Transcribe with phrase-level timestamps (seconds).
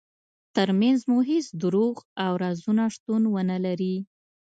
[0.55, 1.95] ترمنځ مو هیڅ دروغ
[2.25, 3.95] او رازونه شتون ونلري.